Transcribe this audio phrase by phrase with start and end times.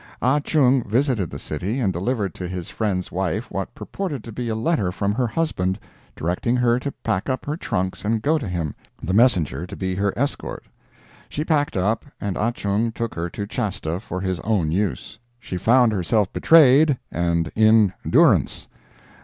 [0.19, 4.49] Ah Chung visited the city, and delivered to his friend's wife what purported to be
[4.49, 5.77] a letter from her husband,
[6.15, 9.93] directing her to pack up her trunks and go to him, the messenger to be
[9.93, 10.63] her escort.
[11.29, 15.19] She packed up, and Ah Chung took her to Shasta for his own use.
[15.39, 18.67] She found herself betrayed, and in durance.